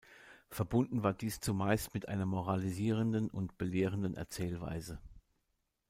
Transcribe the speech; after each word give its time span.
Verbunden 0.49 1.03
war 1.03 1.13
dies 1.13 1.41
zumeist 1.41 1.93
mit 1.93 2.07
einer 2.07 2.25
moralisierenden 2.25 3.29
und 3.29 3.59
belehrenden 3.59 4.15
Erzählweise. 4.15 4.97